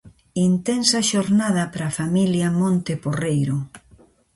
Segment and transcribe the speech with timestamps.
[0.49, 3.57] Intensa xornada para a familia Monte Porreiro.